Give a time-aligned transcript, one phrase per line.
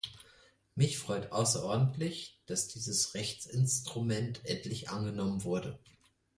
[0.73, 5.77] Mich freut außerordentlich, dass dieses Rechtsinstrument endlich angenommen wurde.